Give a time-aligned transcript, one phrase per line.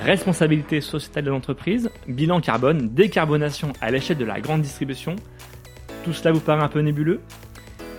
[0.00, 5.16] responsabilité sociétale de l'entreprise, bilan carbone, décarbonation à l'échelle de la grande distribution.
[6.04, 7.20] Tout cela vous paraît un peu nébuleux?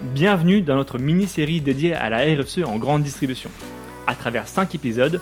[0.02, 3.50] Bienvenue dans notre mini-série dédiée à la RSE en grande distribution.
[4.08, 5.22] À travers 5 épisodes,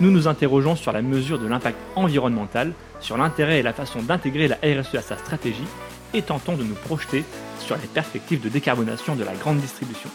[0.00, 4.48] nous nous interrogeons sur la mesure de l'impact environnemental, sur l'intérêt et la façon d'intégrer
[4.48, 5.66] la RSE à sa stratégie
[6.14, 7.24] et tentons de nous projeter
[7.58, 10.10] sur les perspectives de décarbonation de la grande distribution.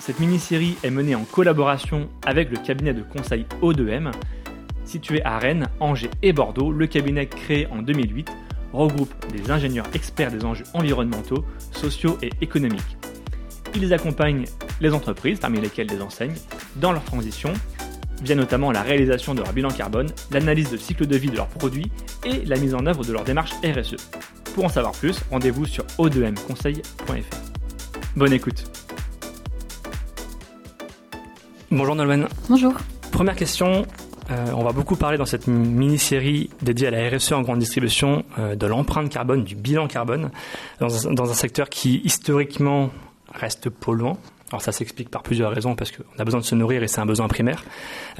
[0.00, 4.10] Cette mini-série est menée en collaboration avec le cabinet de conseil O2M.
[4.84, 8.30] Situé à Rennes, Angers et Bordeaux, le cabinet créé en 2008
[8.72, 12.96] regroupe des ingénieurs experts des enjeux environnementaux, sociaux et économiques.
[13.74, 14.44] Ils accompagnent
[14.80, 16.34] les entreprises, parmi lesquelles des enseignes,
[16.76, 17.52] dans leur transition,
[18.22, 21.48] via notamment la réalisation de leur bilan carbone, l'analyse de cycle de vie de leurs
[21.48, 21.90] produits
[22.24, 23.96] et la mise en œuvre de leur démarche RSE.
[24.54, 27.36] Pour en savoir plus, rendez-vous sur o2mconseil.fr.
[28.16, 28.64] Bonne écoute.
[31.70, 32.28] Bonjour Nolwenn.
[32.50, 32.74] Bonjour.
[33.10, 33.86] Première question,
[34.30, 38.24] euh, on va beaucoup parler dans cette mini-série dédiée à la RSE en grande distribution
[38.38, 40.30] euh, de l'empreinte carbone, du bilan carbone,
[40.80, 42.90] dans un, secteur qui historiquement
[43.32, 44.18] reste polluant.
[44.50, 47.00] Alors ça s'explique par plusieurs raisons parce qu'on a besoin de se nourrir et c'est
[47.00, 47.64] un besoin primaire.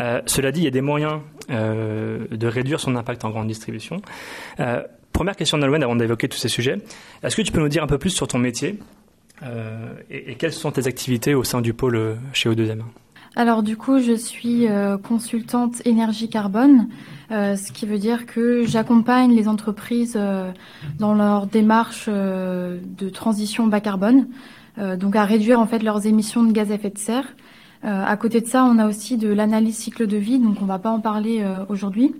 [0.00, 4.00] Euh, cela dit, il y a des moyens de réduire son impact en grande distribution.
[5.12, 6.78] Première question Nolwenn avant d'évoquer tous ces sujets.
[7.22, 8.78] Est-ce que tu peux nous dire un peu plus sur ton métier
[9.42, 12.82] et, et, quelles sont tes activités au sein du pôle chez O2M
[13.34, 16.88] alors du coup, je suis euh, consultante énergie carbone,
[17.30, 20.52] euh, ce qui veut dire que j'accompagne les entreprises euh,
[20.98, 24.26] dans leur démarche de transition bas carbone,
[24.98, 27.26] donc à réduire en fait leurs émissions de gaz à effet de serre.
[27.82, 30.78] à côté de ça, on a aussi de l'analyse cycle de vie, donc on va
[30.78, 32.14] pas en parler aujourd'hui.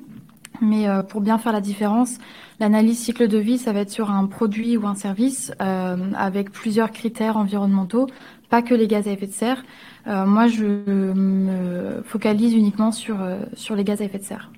[0.60, 2.18] Mais pour bien faire la différence,
[2.60, 6.90] l'analyse cycle de vie, ça va être sur un produit ou un service avec plusieurs
[6.90, 8.06] critères environnementaux,
[8.52, 9.64] pas que les gaz à effet de serre.
[10.06, 14.50] Euh, moi, je me focalise uniquement sur, euh, sur les gaz à effet de serre.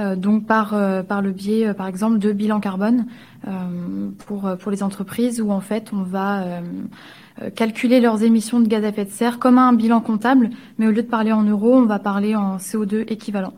[0.00, 0.74] Euh, donc par,
[1.06, 3.06] par le biais, par exemple, de bilan carbone
[4.26, 6.60] pour, pour les entreprises où en fait on va
[7.54, 10.90] calculer leurs émissions de gaz à effet de serre comme un bilan comptable, mais au
[10.90, 13.54] lieu de parler en euros, on va parler en CO2 équivalent.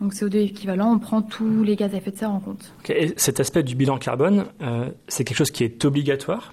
[0.00, 2.72] Donc CO2 équivalent, on prend tous les gaz à effet de serre en compte.
[2.88, 4.46] Et cet aspect du bilan carbone,
[5.06, 6.52] c'est quelque chose qui est obligatoire?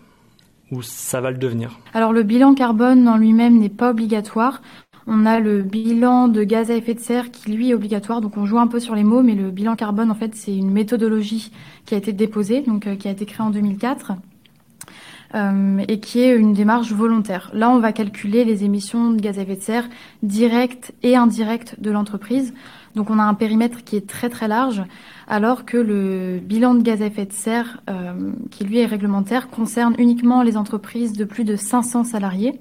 [0.72, 4.62] Ou ça va le devenir Alors le bilan carbone en lui-même n'est pas obligatoire.
[5.06, 8.36] On a le bilan de gaz à effet de serre qui lui est obligatoire, donc
[8.36, 10.72] on joue un peu sur les mots, mais le bilan carbone en fait c'est une
[10.72, 11.52] méthodologie
[11.86, 14.14] qui a été déposée, donc euh, qui a été créée en 2004.
[15.36, 17.52] Euh, et qui est une démarche volontaire.
[17.54, 19.90] Là, on va calculer les émissions de gaz à effet de serre
[20.24, 22.54] directes et indirectes de l'entreprise.
[22.98, 24.84] Donc, on a un périmètre qui est très très large
[25.28, 29.50] alors que le bilan de gaz à effet de serre, euh, qui lui est réglementaire,
[29.50, 32.60] concerne uniquement les entreprises de plus de 500 salariés,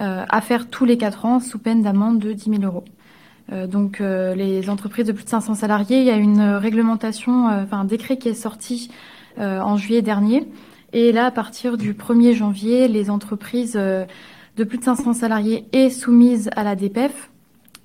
[0.00, 2.84] euh, à faire tous les 4 ans sous peine d'amende de 10 000 euros.
[3.50, 7.80] Euh, donc les entreprises de plus de 500 salariés, il y a une réglementation, enfin
[7.80, 8.90] un décret qui est sorti
[9.38, 10.46] en juillet dernier.
[10.92, 15.88] Et là, à partir du 1er janvier, les entreprises de plus de 500 salariés et
[15.88, 17.29] soumises à la DPEF,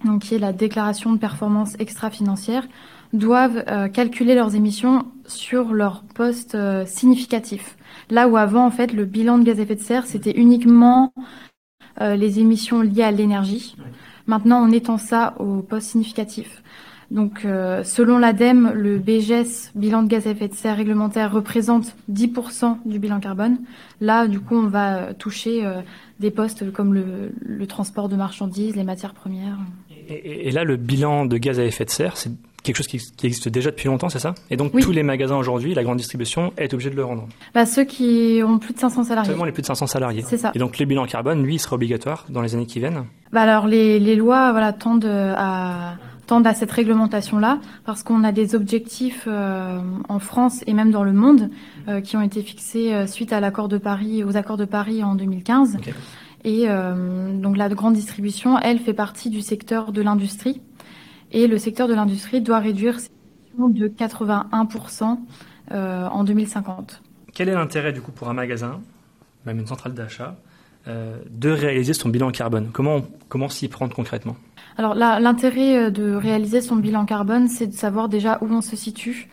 [0.05, 2.65] donc qui est la déclaration de performance extra-financière,
[3.13, 7.77] doivent euh, calculer leurs émissions sur leur poste euh, significatif.
[8.09, 11.13] Là où avant, en fait, le bilan de gaz à effet de serre, c'était uniquement
[12.01, 13.75] euh, les émissions liées à l'énergie.
[14.27, 16.61] Maintenant, on étend ça au poste significatif.
[17.11, 22.79] Donc, selon l'ADEME, le BGS, bilan de gaz à effet de serre réglementaire, représente 10%
[22.83, 23.59] du bilan carbone.
[24.01, 25.63] Là, du coup, on va toucher
[26.19, 29.59] des postes comme le, le, transport de marchandises, les matières premières.
[30.07, 32.31] Et, et, là, le bilan de gaz à effet de serre, c'est
[32.63, 34.33] quelque chose qui, existe déjà depuis longtemps, c'est ça?
[34.49, 37.65] Et donc tous les magasins aujourd'hui, la grande distribution, est obligée de le rendre bah,
[37.65, 39.29] Ceux qui ont plus de 500 salariés.
[39.29, 40.23] Seulement les plus de 500 salariés.
[40.27, 40.51] C'est ça.
[40.55, 43.05] Et donc les bilans carbone, lui, il sera obligatoire dans les années qui viennent?
[43.31, 45.95] Bah Alors les, les lois voilà, tendent à
[46.25, 49.79] tendent à cette réglementation-là parce qu'on a des objectifs euh,
[50.09, 51.49] en France et même dans le monde
[51.87, 55.03] euh, qui ont été fixés euh, suite à l'accord de Paris, aux accords de Paris
[55.03, 55.77] en 2015.
[56.45, 60.61] Et donc la grande distribution, elle fait partie du secteur de l'industrie.
[61.31, 63.09] Et le secteur de l'industrie doit réduire ses
[63.57, 65.17] émissions de 81%
[65.71, 67.01] euh, en 2050.
[67.33, 68.79] Quel est l'intérêt du coup pour un magasin,
[69.45, 70.37] même une centrale d'achat,
[70.87, 72.69] euh, de réaliser son bilan carbone?
[72.71, 74.37] Comment, comment s'y prendre concrètement?
[74.77, 78.75] Alors l'intérêt euh, de réaliser son bilan carbone, c'est de savoir déjà où on se
[78.75, 79.29] situe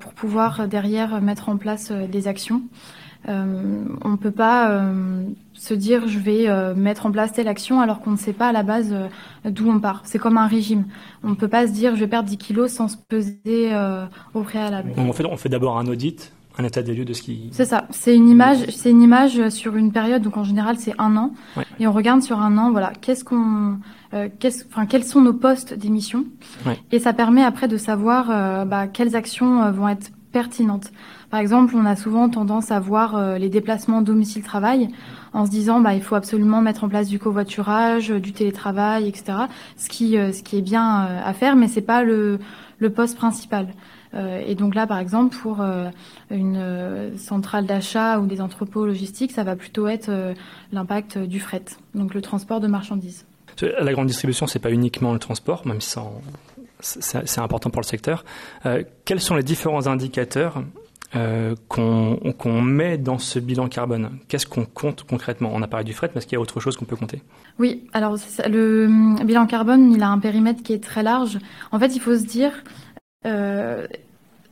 [0.00, 2.62] pour pouvoir derrière mettre en place des actions.
[3.28, 5.24] Euh, on ne peut pas euh,
[5.54, 8.48] se dire je vais euh, mettre en place telle action alors qu'on ne sait pas
[8.48, 8.94] à la base
[9.44, 10.02] d'où on part.
[10.04, 10.84] C'est comme un régime.
[11.24, 13.72] On ne peut pas se dire je vais perdre 10 kilos sans se peser
[14.34, 14.92] au préalable.
[14.96, 17.48] on fait, on fait d'abord un audit, un état des lieux de ce qui.
[17.52, 17.86] C'est ça.
[17.90, 20.22] C'est une image, c'est une image sur une période.
[20.22, 21.32] Donc en général, c'est un an.
[21.80, 22.70] Et on regarde sur un an.
[22.70, 23.78] Voilà, qu'est-ce qu'on,
[24.38, 26.24] qu'est-ce, enfin, quels sont nos postes d'émission.
[26.92, 30.92] Et ça permet après de savoir bah, quelles actions vont être pertinentes.
[31.30, 34.88] Par exemple, on a souvent tendance à voir les déplacements domicile-travail
[35.32, 39.38] en se disant bah il faut absolument mettre en place du covoiturage, du télétravail, etc.
[39.76, 40.84] Ce qui ce qui est bien
[41.30, 42.38] à faire, mais c'est pas le
[42.94, 43.68] poste principal.
[44.16, 45.88] Euh, et donc là, par exemple, pour euh,
[46.30, 50.10] une euh, centrale d'achat ou des entrepôts logistiques, ça va plutôt être
[50.72, 53.24] l'impact du fret, donc le transport de marchandises.
[53.60, 55.90] La grande distribution, c'est pas uniquement le transport, même si
[57.00, 58.24] c'est important pour le secteur.
[59.04, 60.62] quels sont les différents indicateurs
[61.68, 64.18] qu'on met dans ce bilan carbone?
[64.28, 65.50] Qu'est-ce qu'on compte concrètement?
[65.52, 67.22] On a parlé du fret, mais est-ce qu'il y a autre chose qu'on peut compter?
[67.58, 68.16] Oui, alors
[68.48, 71.38] le bilan carbone, il a un périmètre qui est très large.
[71.72, 72.52] En fait, il faut se dire,
[73.26, 73.86] euh,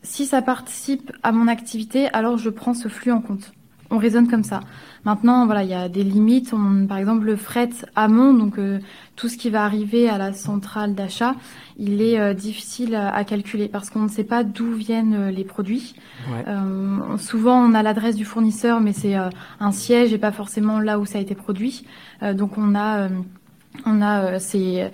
[0.03, 3.53] si ça participe à mon activité, alors je prends ce flux en compte.
[3.95, 4.61] On raisonne comme ça.
[5.05, 6.53] Maintenant, voilà, il y a des limites.
[6.89, 8.81] par exemple, le fret amont, donc euh,
[9.17, 11.37] tout ce qui va arriver à la centrale d'achat,
[11.79, 15.95] il est euh, difficile à, calculer parce qu'on ne sait pas d'où viennent les produits.
[17.19, 21.07] souvent, on a l'adresse du fournisseur, mais c'est un siège et pas forcément là où
[21.07, 21.87] ça a été produit.
[22.35, 23.09] donc, on a,
[23.87, 24.91] on a ces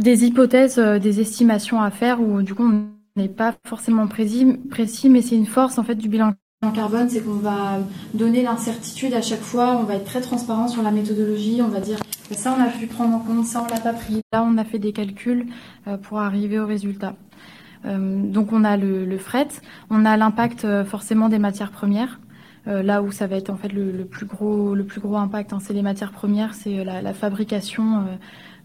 [0.00, 4.46] des hypothèses, euh, des estimations à faire où du coup on n'est pas forcément précis,
[4.70, 6.32] précis mais c'est une force en fait du bilan
[6.74, 7.78] carbone, c'est qu'on va
[8.12, 11.80] donner l'incertitude à chaque fois, on va être très transparent sur la méthodologie, on va
[11.80, 11.98] dire
[12.32, 14.64] ça on a pu prendre en compte, ça on l'a pas pris, là on a
[14.64, 15.46] fait des calculs
[15.88, 17.14] euh, pour arriver au résultat.
[17.86, 19.48] Euh, donc on a le, fret,
[19.88, 22.20] on a l'impact forcément des matières premières.
[22.66, 25.58] là où ça va être en fait le, plus gros le plus gros impact, hein,
[25.60, 28.04] c'est les matières premières, c'est la, fabrication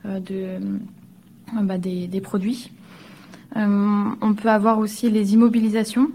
[0.03, 0.59] de
[1.53, 2.71] euh, bah, des, produits.
[3.55, 6.09] Euh, on peut avoir aussi les immobilisations.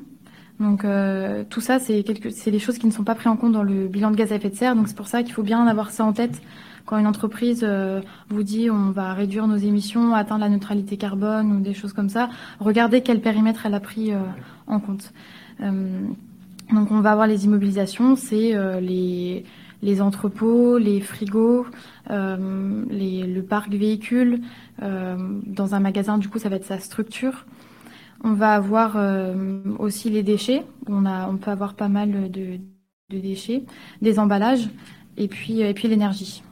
[0.60, 3.62] Donc euh, tout ça, c'est des choses qui ne sont pas prises en compte dans
[3.62, 4.76] le bilan de gaz à effet de serre.
[4.76, 6.40] Donc c'est pour ça qu'il faut bien avoir ça en tête
[6.86, 7.64] quand une entreprise
[8.30, 12.08] vous dit on va réduire nos émissions, atteindre la neutralité carbone ou des choses comme
[12.08, 12.30] ça.
[12.58, 14.12] Regardez quel périmètre elle a pris
[14.66, 15.12] en compte.
[15.60, 19.44] donc on va avoir les immobilisations, c'est les
[19.82, 21.66] les entrepôts, les frigos,
[22.10, 24.40] euh, le parc véhicule.
[24.82, 25.16] Euh,
[25.46, 27.46] dans un magasin, du coup, ça va être sa structure.
[28.22, 30.64] On va avoir euh, aussi les déchets.
[30.88, 32.58] On, a, on peut avoir pas mal de,
[33.08, 33.64] déchets,
[34.02, 34.68] des emballages
[35.16, 36.42] et puis, et puis l'énergie.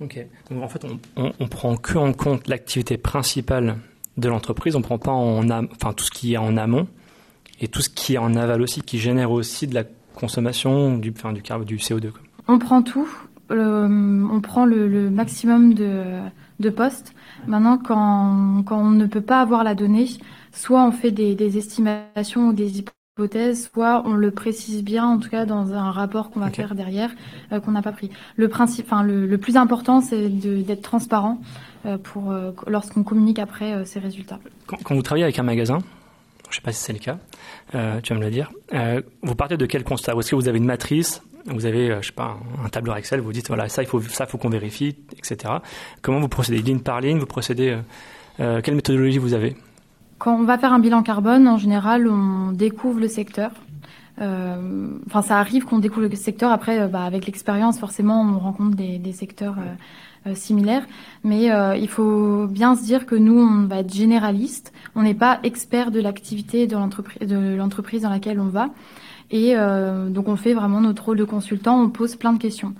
[0.00, 0.26] Ok.
[0.50, 0.84] Donc en fait,
[1.16, 3.76] on, on, prend que en compte l'activité principale
[4.16, 4.76] de l'entreprise.
[4.76, 6.88] On prend pas en enfin tout ce qui est en amont
[7.60, 9.84] et tout ce qui est en aval aussi, qui génère aussi de la
[10.14, 12.10] consommation du, enfin, du, du CO2.
[12.48, 13.08] On prend tout,
[13.50, 17.14] on prend le, maximum de, postes.
[17.46, 20.06] Maintenant, quand, on ne peut pas avoir la donnée,
[20.54, 25.28] soit on fait des, estimations ou des hypothèses, soit on le précise bien, en tout
[25.28, 27.10] cas dans un rapport qu'on va faire derrière,
[27.52, 28.10] euh, qu'on n'a pas pris.
[28.36, 31.40] Le principe, enfin le, plus important, c'est d'être transparent
[31.86, 34.38] euh, pour euh, lorsqu'on communique après ces résultats.
[34.66, 35.78] Quand, vous travaillez avec un magasin,
[36.44, 37.18] je ne sais pas si c'est le cas,
[38.02, 38.50] tu vas me le dire.
[39.22, 40.14] vous partez de quel constat?
[40.14, 43.34] Est-ce que vous avez une matrice vous avez, je sais pas, un tableur Excel, vous
[43.34, 45.52] dites voilà ça il faut ça faut qu'on vérifie, etc.
[46.00, 46.62] Comment vous procédez?
[46.62, 47.76] Ligne par ligne Vous procédez
[48.40, 49.56] euh, quelle méthodologie vous avez?
[50.24, 53.50] Quand on va faire un bilan carbone, en général, on découvre le secteur.
[54.18, 56.50] Enfin, ça arrive qu'on découvre le secteur.
[56.50, 59.56] Après, bah, avec l'expérience, forcément, on rencontre des, des secteurs
[60.32, 60.86] similaires.
[61.24, 64.72] Mais il faut bien se dire que nous, on va être généraliste.
[64.94, 68.70] On n'est pas expert de l'activité de l'entreprise dans laquelle on va.
[69.30, 72.74] Et euh, donc on fait vraiment notre rôle de consultant, on pose plein de questions.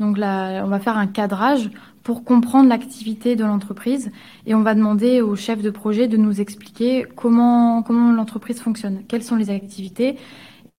[0.00, 1.70] Donc là, on va faire un cadrage
[2.02, 4.10] pour comprendre l'activité de l'entreprise
[4.46, 9.02] et on va demander au chef de projet de nous expliquer comment comment l'entreprise fonctionne,
[9.08, 10.16] quelles sont les activités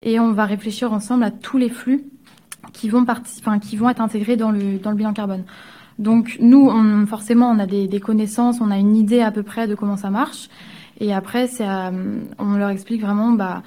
[0.01, 2.05] et on va réfléchir ensemble à tous les flux
[2.73, 5.43] qui vont enfin, qui vont être intégrés dans le dans le bilan carbone.
[5.99, 6.71] Donc nous,
[7.07, 10.09] forcément, on a des, connaissances, on a une idée à peu près de comment ça
[10.09, 10.47] marche.
[11.01, 11.67] Et après, c'est
[12.37, 13.63] on leur explique vraiment bah,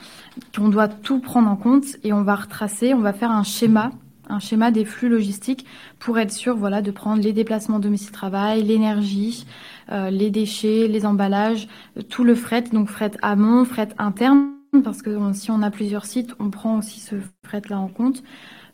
[0.56, 3.90] qu'on doit tout prendre en compte et on va retracer, on va faire un schéma
[4.32, 5.66] un schéma des flux logistiques
[5.98, 9.46] pour être sûr voilà de prendre les déplacements domicile-travail, l'énergie,
[9.90, 11.68] euh, les déchets, les emballages,
[12.08, 14.52] tout le fret, donc fret amont, fret interne,
[14.84, 18.22] parce que si on a plusieurs sites, on prend aussi ce fret-là en compte,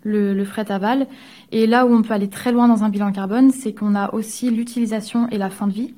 [0.04, 1.06] le, fret aval.
[1.50, 4.14] Et là où on peut aller très loin dans un bilan carbone, c'est qu'on a
[4.14, 5.94] aussi l'utilisation et la fin de vie.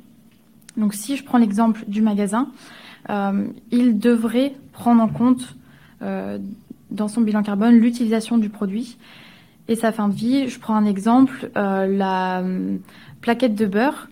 [0.77, 2.49] Donc si je prends l'exemple du magasin,
[3.11, 5.57] euh, il devrait prendre en compte
[6.01, 6.39] euh,
[6.91, 8.97] dans son bilan carbone l'utilisation du produit
[9.71, 10.49] et sa fin de vie.
[10.49, 12.43] Je prends un exemple, euh, la
[13.21, 14.09] plaquette de beurre.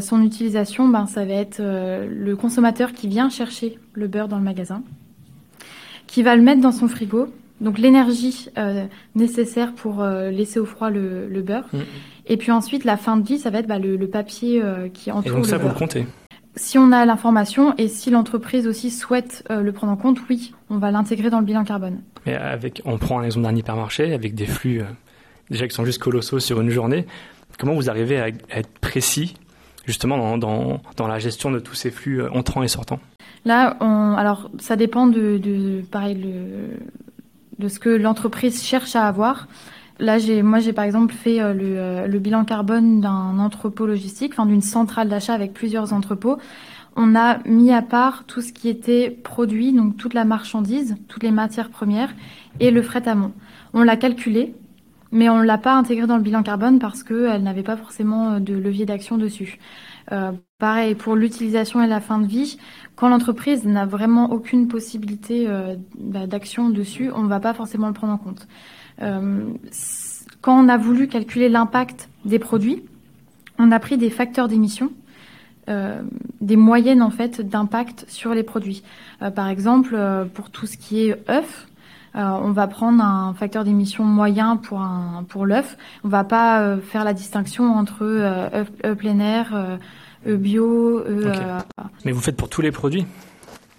[0.00, 4.44] son utilisation, ben, ça va être le consommateur qui vient chercher le beurre dans le
[4.44, 4.82] magasin,
[6.06, 7.28] qui va le mettre dans son frigo.
[7.60, 8.48] Donc l'énergie
[9.14, 11.68] nécessaire pour laisser au froid le, beurre.
[11.72, 11.78] Mm.
[12.26, 15.32] Et puis ensuite, la fin de vie, ça va être bah, le, papier qui entoure
[15.32, 16.06] et donc ça, vous le comptez?
[16.56, 20.76] Si on a l'information et si l'entreprise aussi souhaite le prendre en compte, oui, on
[20.76, 22.00] va l'intégrer dans le bilan carbone.
[22.26, 24.82] Mais avec, on prend un exemple d'un hypermarché avec des flux
[25.50, 27.06] déjà qui sont juste colossaux sur une journée.
[27.58, 29.34] Comment vous arrivez à, être précis
[29.86, 33.00] justement dans, dans, la gestion de tous ces flux euh, entrants et sortants?
[33.44, 33.76] Là,
[34.16, 36.16] alors ça dépend de, pareil,
[37.58, 39.48] de ce que l'entreprise cherche à avoir.
[39.98, 44.32] Là, moi, j'ai par exemple fait euh, le, euh, le, bilan carbone d'un entrepôt logistique,
[44.32, 46.38] enfin d'une centrale d'achat avec plusieurs entrepôts.
[46.96, 51.22] On a mis à part tout ce qui était produit, donc toute la marchandise, toutes
[51.22, 52.14] les matières premières
[52.58, 53.32] et le fret amont.
[53.72, 54.54] On l'a calculé
[55.12, 58.32] mais on ne l'a pas intégrée dans le bilan carbone parce qu'elle n'avait pas forcément
[58.32, 59.58] euh, de levier d'action dessus.
[60.12, 62.58] Euh, pareil, pour l'utilisation et la fin de vie,
[62.96, 67.92] quand l'entreprise n'a vraiment aucune possibilité euh, d'action dessus, on ne va pas forcément le
[67.92, 68.46] prendre en compte.
[70.42, 72.82] Quand on a voulu calculer l'impact des produits,
[73.58, 74.92] on a pris des facteurs d'émission,
[75.68, 76.02] euh,
[76.40, 78.82] des moyennes en fait d'impact sur les produits.
[79.22, 79.96] Euh, par exemple,
[80.34, 81.16] pour tout ce qui est
[82.16, 85.76] euh, on va prendre un facteur d'émission moyen pour un pour l'œuf.
[86.02, 89.78] On va pas euh, faire la distinction entre œuf, euh, plein air,
[90.26, 91.04] œuf bio.
[92.04, 93.06] Mais vous faites pour tous les produits?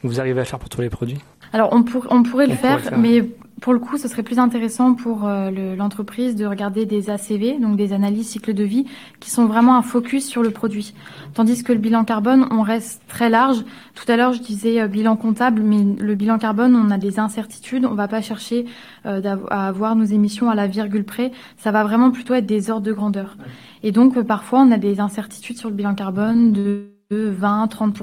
[0.03, 1.19] Vous arrivez à faire pour tous les produits?
[1.53, 3.27] Alors on, on pourrait le faire, mais
[3.61, 7.77] pour le coup, ce serait plus intéressant pour euh, l'entreprise de regarder des ACV, donc
[7.77, 8.87] des analyses cycle de vie,
[9.19, 10.95] qui sont vraiment un focus sur le produit.
[11.35, 13.63] Tandis que le bilan carbone, on reste très large.
[13.93, 17.19] Tout à l'heure, je disais euh, bilan comptable, mais le bilan carbone, on a des
[17.19, 17.85] incertitudes.
[17.85, 18.65] On va pas chercher
[19.05, 21.31] euh, à avoir nos émissions à la virgule près.
[21.57, 23.37] Ça va vraiment plutôt être des ordres de grandeur.
[23.83, 27.93] Et donc, parfois, on a des incertitudes sur le bilan carbone de 20, 30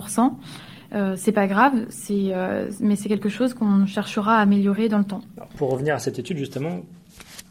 [0.95, 4.99] euh, c'est pas grave, c'est, euh, mais c'est quelque chose qu'on cherchera à améliorer dans
[4.99, 5.21] le temps.
[5.57, 6.81] pour revenir à cette étude, justement,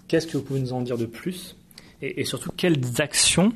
[0.08, 1.56] qu'est-ce que vous pouvez nous en dire de plus
[2.02, 3.52] et, surtout, quelles actions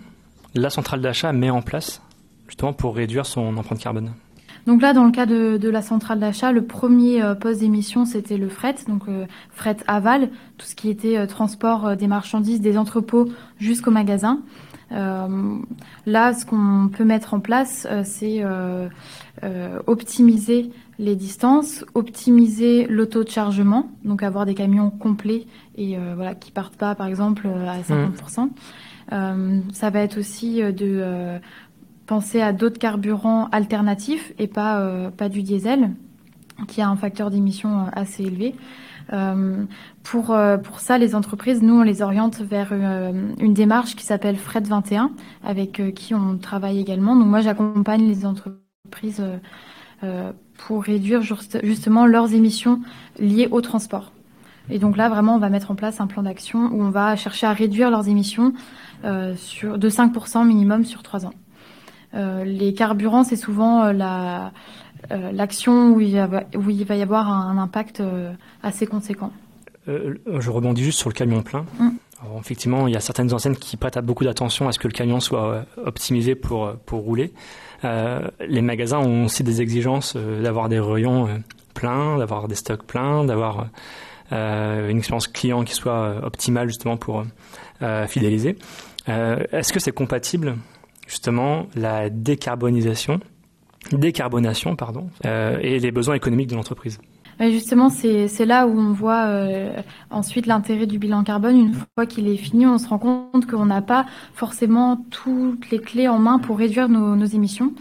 [0.55, 2.01] la centrale d'achat met en place
[2.47, 4.13] justement pour réduire son empreinte carbone?
[4.65, 8.37] Donc là, dans le cas de, la centrale d'achat, le premier euh, poste d'émission, c'était
[8.37, 9.03] le fret, donc
[9.51, 14.41] fret aval, tout ce qui était transport des marchandises des entrepôts jusqu'au magasin.
[14.89, 18.43] là, ce qu'on peut mettre en place, c'est
[19.43, 20.69] euh, optimiser
[20.99, 26.51] les distances, optimiser l'auto de chargement, donc avoir des camions complets et euh, voilà qui
[26.51, 28.41] partent pas par exemple à 50%.
[28.45, 28.49] Mmh.
[29.13, 31.39] Euh, ça va être aussi de
[32.05, 35.91] penser à d'autres carburants alternatifs et pas pas du diesel
[36.67, 38.53] qui a un facteur d'émission assez élevé.
[39.11, 39.65] Euh,
[40.03, 44.67] pour, pour ça, les entreprises, nous, on les oriente vers une démarche qui s'appelle Fred
[44.67, 45.11] 21,
[45.43, 47.15] avec qui on travaille également.
[47.15, 49.37] Donc moi, j'accompagne les entreprises prises euh,
[50.03, 51.21] euh, pour réduire
[51.63, 52.81] justement leurs émissions
[53.17, 54.11] liées au transport.
[54.69, 57.15] Et donc là, vraiment, on va mettre en place un plan d'action où on va
[57.15, 58.53] chercher à réduire leurs émissions
[59.03, 61.33] euh, sur, de 5% minimum sur 3 ans.
[62.13, 64.51] les carburants, c'est souvent la,
[65.09, 66.15] l'action où, il
[66.55, 68.03] où il va y avoir un, impact
[68.61, 69.31] assez conséquent.
[69.87, 71.65] je rebondis juste sur le camion plein.
[72.39, 75.19] Effectivement, il y a certaines enseignes qui prêtent beaucoup d'attention à ce que le camion
[75.19, 77.33] soit optimisé pour, pour rouler.
[77.83, 81.37] Euh, les magasins ont aussi des exigences euh, d'avoir des rayons euh,
[81.73, 83.67] pleins, d'avoir des stocks pleins, d'avoir
[84.33, 87.25] une expérience client qui soit optimale justement pour
[88.07, 88.55] fidéliser.
[89.07, 90.55] Est-ce que c'est compatible
[91.05, 93.19] justement la décarbonisation,
[93.91, 96.97] décarbonation pardon, et les besoins économiques de l'entreprise?
[97.49, 99.81] Justement, c'est là où on voit euh,
[100.11, 101.57] ensuite l'intérêt du bilan carbone.
[101.57, 104.05] Une fois qu'il est fini, on se rend compte qu'on n'a pas
[104.35, 107.73] forcément toutes les clés en main pour réduire nos, émissions.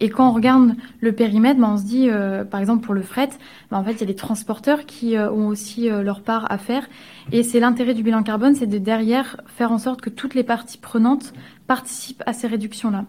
[0.00, 3.02] Et quand on regarde le périmètre, ben on se dit, euh, par exemple pour le
[3.02, 3.28] fret,
[3.70, 6.56] ben en fait il y a des transporteurs qui euh, ont aussi leur part à
[6.56, 6.88] faire.
[7.32, 10.44] Et c'est l'intérêt du bilan carbone, c'est de derrière faire en sorte que toutes les
[10.44, 11.34] parties prenantes
[11.66, 13.04] participent à ces réductions-là.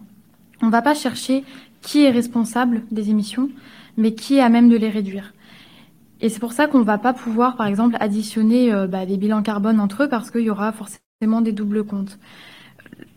[0.60, 1.44] On ne va pas chercher
[1.80, 3.48] qui est responsable des émissions,
[3.96, 5.32] mais qui est à même de les réduire.
[6.20, 9.16] Et c'est pour ça qu'on ne va pas pouvoir, par exemple, additionner euh, bah, des
[9.16, 12.18] bilans carbone entre eux parce qu'il y aura forcément des doubles comptes.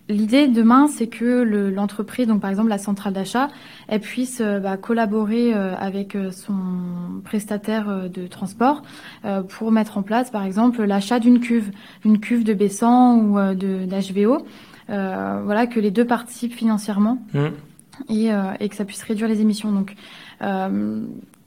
[0.07, 1.41] L'idée demain, c'est que
[1.71, 3.47] l'entreprise, donc par exemple la centrale d'achat,
[3.87, 8.83] elle puisse euh, bah, collaborer euh, avec son prestataire de transport
[9.49, 11.71] pour mettre en place, par exemple, l'achat d'une cuve,
[12.03, 14.45] une cuve de Bessan ou d'HVO.
[14.87, 17.45] voilà, que les deux participent financièrement mmh.
[18.09, 18.29] et,
[18.59, 19.71] et, que ça puisse réduire les émissions.
[19.71, 19.95] Donc,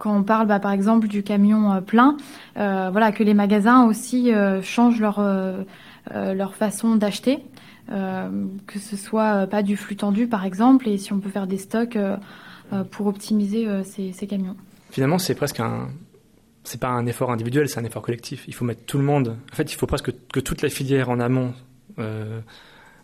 [0.04, 2.18] quand on parle bah, par exemple du camion euh, plein,
[2.58, 7.38] euh, voilà que les magasins aussi euh, changent leur façon d'acheter,
[7.88, 11.56] que ce soit pas du flux tendu par exemple, et si on peut faire des
[11.56, 11.96] stocks
[12.90, 14.56] pour optimiser ces, camions.
[14.90, 15.88] Finalement, c'est presque un,
[16.64, 18.44] c'est pas un effort individuel, c'est un effort collectif.
[18.46, 19.37] Il faut mettre tout le monde.
[19.52, 21.54] En fait, il faut presque que, toute la filière en amont,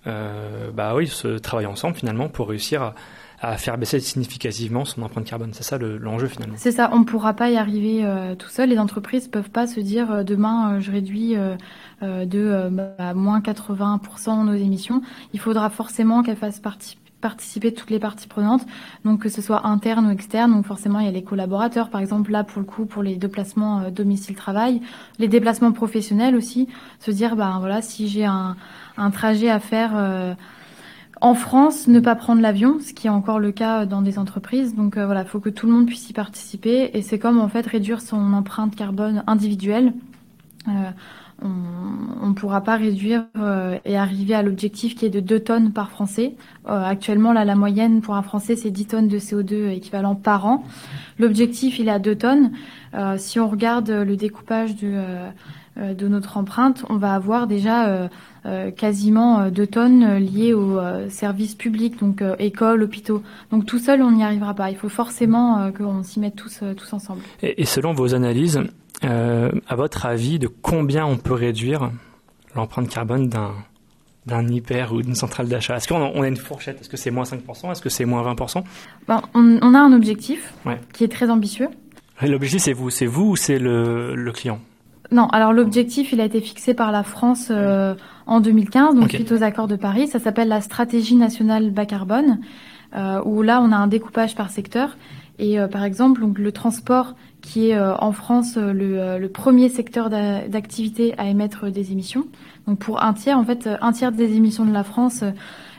[0.05, 2.95] bah se travaille ensemble finalement pour réussir à,
[3.41, 5.51] à faire baisser significativement son empreinte carbone.
[5.53, 6.57] C'est ça l'enjeu finalement.
[6.59, 8.69] C'est ça, on ne pourra pas y arriver euh, tout seul.
[8.69, 11.37] Les entreprises ne peuvent pas se dire euh, demain euh, je réduis
[12.03, 15.03] de bah, moins 80% nos émissions.
[15.33, 18.65] Il faudra forcément qu'elles fassent partie participer toutes les parties prenantes,
[19.05, 20.53] donc que ce soit interne ou externe.
[20.53, 23.17] Donc forcément, il y a les collaborateurs, par exemple là pour le coup pour les
[23.17, 24.81] déplacements domicile-travail,
[25.19, 26.67] les déplacements professionnels aussi.
[26.99, 28.57] Se dire, ben voilà, si j'ai un,
[28.97, 29.93] un, trajet à faire
[31.21, 34.75] en France, ne pas prendre l'avion, ce qui est encore le cas dans des entreprises.
[34.75, 36.91] Donc euh, voilà, il faut que tout le monde puisse y participer.
[36.95, 39.93] Et c'est comme en fait réduire son empreinte carbone individuelle.
[40.69, 40.91] Euh,
[41.43, 45.73] on ne pourra pas réduire euh, et arriver à l'objectif qui est de 2 tonnes
[45.73, 46.35] par Français.
[46.67, 50.65] actuellement, là, la moyenne pour un Français, c'est 10 tonnes de CO2 équivalent par an.
[51.19, 52.53] L'objectif, il est à 2 tonnes.
[53.17, 55.03] si on regarde le découpage de,
[55.77, 58.09] de notre empreinte, on va avoir déjà
[58.47, 63.23] euh, quasiment 2 euh, tonnes euh, liées aux services publics, donc écoles, hôpitaux.
[63.51, 64.71] Donc tout seul, on n'y arrivera pas.
[64.71, 67.21] Il faut forcément qu'on s'y mette tous, tous ensemble.
[67.43, 68.61] Et, selon vos analyses,
[69.03, 71.91] à votre avis, de combien on peut réduire
[72.55, 73.53] l'empreinte carbone d'un
[74.27, 75.77] d'un hyper ou d'une centrale d'achat?
[75.77, 76.79] Est-ce qu'on a une fourchette?
[76.81, 78.63] Est-ce que c'est moins 5% Est-ce que c'est moins 20%
[79.09, 80.55] ben, on, a un objectif
[80.93, 81.69] qui est très ambitieux.
[82.21, 84.61] L'objectif, c'est vous, c'est vous ou c'est le, le client?
[85.13, 87.95] Non, alors l'objectif, il a été fixé par la France euh,
[88.27, 90.07] en 2015, donc suite aux accords de Paris.
[90.07, 92.41] Ça s'appelle la stratégie nationale bas carbone,
[92.95, 94.97] euh, où là, on a un découpage par secteur.
[95.41, 101.15] Et euh, par exemple, donc, le transport, qui est en France le, premier secteur d'activité
[101.17, 102.27] à émettre des émissions.
[102.67, 105.25] Donc pour un tiers, en fait, un tiers des émissions de la France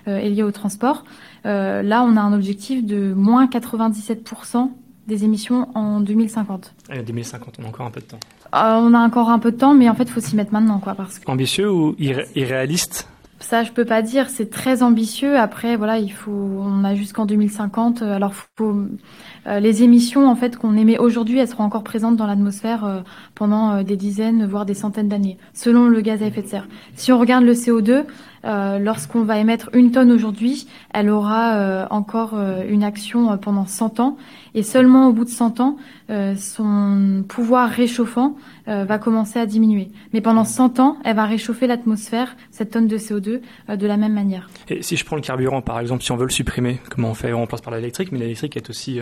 [0.07, 1.03] est lié au transport.
[1.43, 4.71] là, on a un objectif de moins 97%
[5.05, 6.73] des émissions en 2050.
[6.91, 8.19] Et 2050, on a encore un peu de temps.
[8.53, 10.53] Euh, on a encore un peu de temps, mais en fait, il faut s'y mettre
[10.53, 10.93] maintenant, quoi.
[10.93, 11.29] Parce que...
[11.29, 13.07] Ambitieux ou irréaliste?
[13.39, 14.29] Ça, je peux pas dire.
[14.29, 15.37] C'est très ambitieux.
[15.37, 16.31] Après, voilà, il faut.
[16.31, 18.01] On a jusqu'en 2050.
[18.01, 18.75] Euh, alors, faut,
[19.45, 23.97] les émissions, en fait, qu'on émet aujourd'hui, elles seront encore présentes dans l'atmosphère pendant des
[23.97, 26.67] dizaines, voire des centaines d'années, selon le gaz à effet de serre.
[26.95, 28.03] Si on regarde le CO2,
[28.43, 33.65] euh, lorsqu'on va émettre une tonne aujourd'hui, elle aura euh, encore euh, une action pendant
[33.65, 34.17] 100 ans.
[34.53, 35.77] Et seulement au bout de 100 ans,
[36.35, 38.35] son pouvoir réchauffant
[38.67, 39.87] va commencer à diminuer.
[40.11, 43.39] Mais pendant 100 ans, elle va réchauffer l'atmosphère, cette tonne de CO2,
[43.73, 44.49] de la même manière.
[44.67, 47.13] Et si je prends le carburant, par exemple, si on veut le supprimer, comment on
[47.13, 47.31] fait?
[47.31, 48.99] On remplace par l'électrique, mais l'électrique est aussi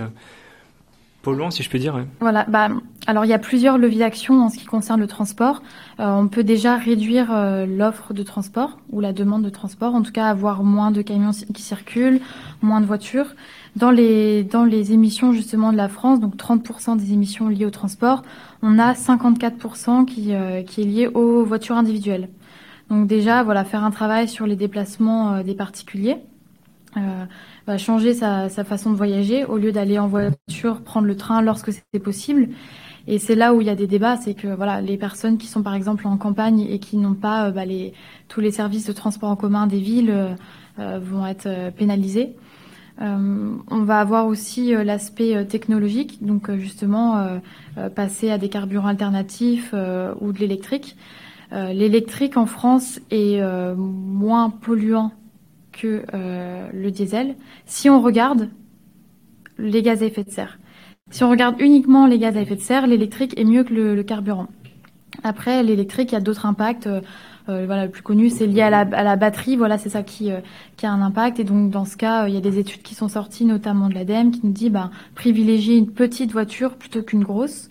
[1.21, 2.05] polluant, si je peux dire.
[2.19, 2.45] Voilà.
[2.47, 2.69] Bah,
[3.07, 5.61] alors il y a plusieurs leviers d'action en ce qui concerne le transport.
[5.99, 10.01] Euh, on peut déjà réduire euh, l'offre de transport ou la demande de transport, en
[10.01, 12.19] tout cas avoir moins de camions qui circulent,
[12.61, 13.35] moins de voitures.
[13.75, 17.71] Dans les dans les émissions justement de la France, donc 30% des émissions liées au
[17.71, 18.23] transport,
[18.61, 22.29] on a 54% qui euh, qui est lié aux voitures individuelles.
[22.89, 26.17] Donc déjà voilà faire un travail sur les déplacements des particuliers.
[26.97, 27.25] Euh,
[27.67, 31.41] va changer sa, sa, façon de voyager au lieu d'aller en voiture, prendre le train
[31.41, 32.49] lorsque c'est possible.
[33.07, 35.45] Et c'est là où il y a des débats, c'est que voilà, les personnes qui
[35.45, 37.93] sont par exemple en campagne et qui n'ont pas euh, bah, les,
[38.27, 40.35] tous les services de transport en commun des villes
[40.79, 42.35] euh, vont être pénalisées.
[42.99, 47.39] on va avoir aussi l'aspect technologique, donc justement
[47.95, 49.73] passer à des carburants alternatifs
[50.21, 50.95] ou de l'électrique.
[51.51, 53.41] L'électrique en France est
[53.75, 55.11] moins polluant
[55.87, 58.49] euh, le diesel si on regarde
[59.57, 60.57] les gaz à effet de serre.
[61.11, 64.03] Si on regarde uniquement les gaz à effet de serre, l'électrique est mieux que le,
[64.03, 64.47] carburant.
[65.23, 66.87] Après, l'électrique, il y a d'autres impacts.
[66.87, 67.01] Euh,
[67.49, 69.57] euh, voilà, le plus connu, c'est lié à la, batterie.
[69.57, 70.41] Voilà, c'est ça qui, a
[70.83, 71.39] un impact.
[71.39, 73.95] Et donc, dans ce cas, il y a des études qui sont sorties, notamment de
[73.95, 77.69] l'ADEME, qui nous dit bah, privilégier une petite voiture plutôt qu'une grosse.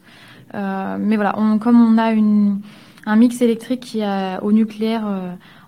[0.52, 2.12] mais voilà, comme on a
[3.06, 5.06] un mix électrique qui a au nucléaire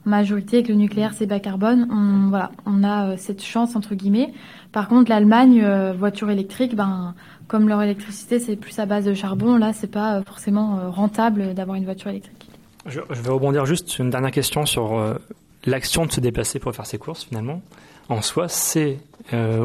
[0.04, 1.88] majorité avec le nucléaire, c'est bas carbone.
[1.90, 4.32] On, voilà, on a euh, cette chance entre guillemets.
[4.72, 7.14] Par contre, l'Allemagne, euh, voiture électrique, ben
[7.48, 11.54] comme leur électricité c'est plus à base de charbon, là c'est pas euh, forcément rentable
[11.54, 12.48] d'avoir une voiture électrique.
[12.86, 15.18] Je, vais rebondir juste une dernière question sur
[15.66, 17.60] l'action de se déplacer pour faire ses courses finalement.
[18.08, 18.98] En soi, c'est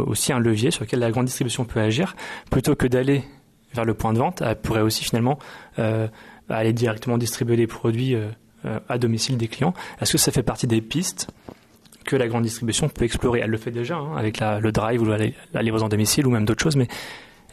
[0.05, 2.15] aussi un levier sur lequel la grande distribution peut agir
[2.51, 3.23] plutôt que d'aller
[3.73, 4.41] vers le point de vente.
[4.41, 5.39] Elle pourrait aussi finalement
[5.77, 8.17] aller directement distribuer des produits
[8.87, 9.73] à domicile des clients.
[10.01, 11.29] Est-ce que ça fait partie des pistes
[12.05, 13.41] que la grande distribution peut explorer?
[13.43, 16.45] Elle le fait déjà hein, avec le drive ou la, livraison à domicile ou même
[16.45, 16.87] d'autres choses, mais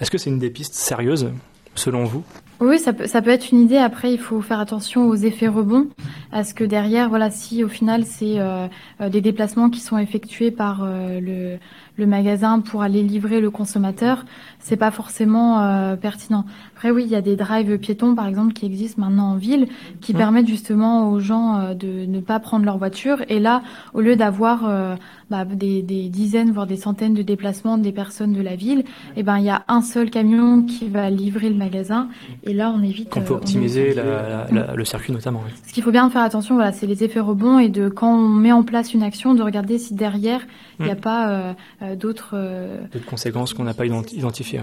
[0.01, 1.31] est-ce que c'est une des pistes sérieuses
[1.75, 2.25] selon vous?
[2.61, 3.77] Oui, ça peut, être une idée.
[3.77, 5.89] Après, il faut faire attention aux effets rebonds,
[6.31, 8.69] à ce que derrière, voilà, si au final c'est euh,
[9.01, 11.59] euh, des déplacements qui sont effectués par euh, le,
[11.97, 14.25] le magasin pour aller livrer le consommateur,
[14.61, 16.45] c'est pas forcément pertinent.
[16.75, 19.69] Après, oui, il y a des drives piétons, par exemple, qui existent maintenant en ville,
[20.01, 20.17] qui mmh.
[20.17, 23.23] permettent justement aux gens de ne pas prendre leur voiture.
[23.29, 24.97] Et là, au lieu d'avoir
[25.31, 28.85] bah, des, des, dizaines, voire des centaines de déplacements des personnes de la ville, et
[29.19, 32.09] eh ben il y a un seul camion qui va livrer le magasin.
[32.45, 33.11] Et là, on évite.
[33.11, 35.43] Qu'on peut optimiser le circuit notamment.
[35.67, 38.29] Ce qu'il faut bien faire attention, voilà, c'est les effets rebonds et de quand on
[38.29, 40.43] met en place une action, de regarder si derrière
[40.79, 42.33] il n'y a pas euh, euh, d'autres.
[42.35, 44.63] Euh, d'autres conséquences qu'on n'a pas identifiées.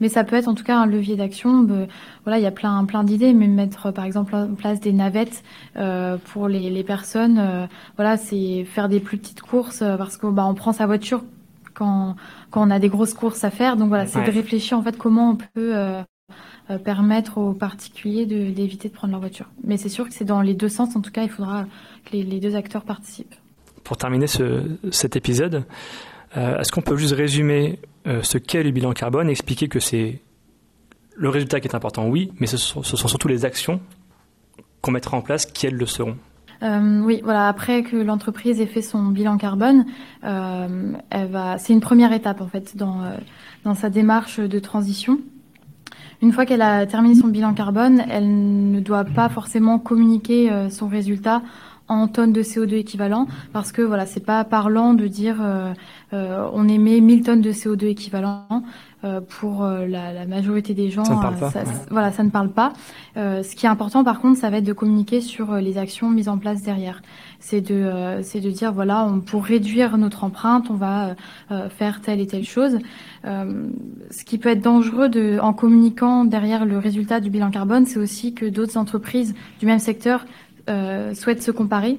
[0.00, 1.66] Mais ça peut être en tout cas un levier d'action.
[2.24, 5.44] Voilà, il y a plein, plein d'idées, mais mettre par exemple en place des navettes
[6.32, 7.68] pour les, les personnes.
[7.94, 11.22] voilà, c'est faire des plus petites courses parce que bah, on prend sa voiture
[11.74, 12.16] quand,
[12.50, 13.76] quand on a des grosses courses à faire.
[13.76, 16.02] Donc voilà, c'est de réfléchir en fait comment on peut
[16.70, 19.50] euh, permettre aux particuliers d'éviter de, prendre leur voiture.
[19.64, 21.66] Mais c'est sûr que c'est dans les deux sens, en tout cas, il faudra
[22.06, 23.34] que les, deux acteurs participent.
[23.82, 25.64] Pour terminer ce, cet épisode,
[26.36, 30.20] euh, est-ce qu'on peut juste résumer euh, ce qu'est le bilan carbone, expliquer que c'est
[31.16, 33.80] le résultat qui est important, oui, mais ce sont, surtout les actions
[34.80, 36.16] qu'on mettra en place qui, elles, le seront?
[36.62, 37.48] Euh, oui, voilà.
[37.48, 39.86] Après que l'entreprise ait fait son bilan carbone.
[40.22, 43.02] C'est une première étape en fait dans
[43.64, 45.20] dans sa démarche de transition.
[46.22, 50.88] Une fois qu'elle a terminé son bilan carbone, elle ne doit pas forcément communiquer son
[50.88, 51.42] résultat
[51.88, 55.72] en tonnes de CO2 équivalent parce que voilà c'est pas parlant de dire euh,
[56.12, 58.62] euh, on émet 1000 tonnes de CO2 équivalent
[59.28, 61.52] pour la, majorité des gens ça ne parle pas,
[61.90, 62.72] voilà ça ne parle pas.
[63.16, 66.30] Ce qui est important par contre ça va être de communiquer sur les actions mises
[66.30, 67.02] en place derrière.
[67.38, 71.16] C'est de c'est de dire voilà on, pour réduire notre empreinte on va
[71.68, 72.78] faire telle et telle chose.
[73.26, 73.68] Euh,
[74.10, 77.98] ce qui peut être dangereux de, en communiquant derrière le résultat du bilan carbone, c'est
[77.98, 80.26] aussi que d'autres entreprises du même secteur euh,
[81.14, 81.98] souhaitent se comparer.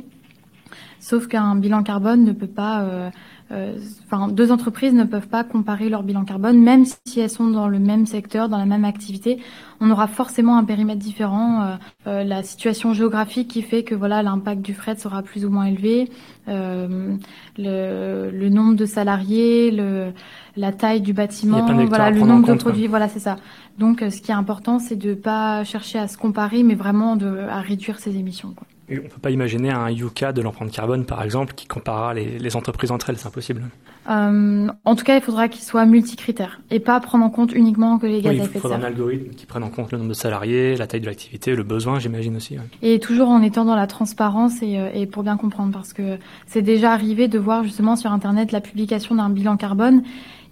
[1.06, 3.12] Sauf qu'un bilan carbone ne peut pas, euh, euh,
[3.52, 7.68] enfin, deux entreprises ne peuvent pas comparer leur bilan carbone, même si elles sont dans
[7.68, 9.40] le même secteur, dans la même activité.
[9.80, 11.62] On aura forcément un périmètre différent.
[11.62, 11.76] Euh,
[12.08, 15.66] euh la situation géographique qui fait que voilà, l'impact du fret sera plus ou moins
[15.66, 16.10] élevé.
[16.48, 17.16] Euh,
[17.58, 20.12] le, le, nombre de salariés, le,
[20.56, 23.36] la taille du bâtiment, voilà, le nombre de produits, voilà, c'est ça.
[23.78, 27.46] Donc, ce qui est important, c'est de pas chercher à se comparer, mais vraiment de,
[27.50, 28.54] à réduire ses émissions.
[28.56, 28.68] Quoi.
[28.90, 32.40] On ne peut pas imaginer un Yuka de l'empreinte carbone, par exemple, qui comparera les,
[32.40, 33.64] les entreprises entre elles, c'est impossible.
[34.08, 37.98] Euh, en tout cas, il faudra qu'il soit multicritère et pas prendre en compte uniquement
[37.98, 38.56] que les gaz à effet de serre.
[38.56, 41.08] Il faudra un algorithme qui prenne en compte le nombre de salariés, la taille de
[41.08, 42.58] l'activité, le besoin, j'imagine aussi.
[42.82, 46.18] Et toujours en étant dans la transparence et, euh, et pour bien comprendre, parce que
[46.46, 50.04] c'est déjà arrivé de voir justement sur Internet la publication d'un bilan carbone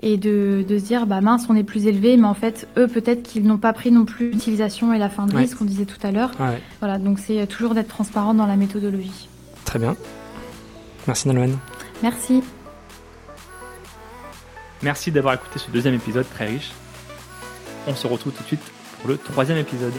[0.01, 2.87] et de, de, se dire bah mince on est plus élevé mais en fait eux
[2.87, 5.63] peut-être qu'ils n'ont pas pris non plus l'utilisation et la fin de vie ce qu'on
[5.63, 6.31] disait tout à l'heure.
[6.79, 9.29] Voilà donc c'est toujours d'être transparent dans la méthodologie.
[9.63, 9.95] Très bien.
[11.07, 11.57] Merci Nolwenn.
[12.01, 12.43] Merci
[14.83, 16.71] merci d'avoir écouté ce deuxième épisode très riche.
[17.87, 19.93] On se retrouve tout de suite pour le troisième épisode